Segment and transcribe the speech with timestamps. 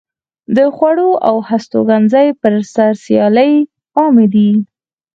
[0.55, 3.53] د خوړو او هستوګنځي پر سر سیالۍ
[3.99, 4.49] عامې دي.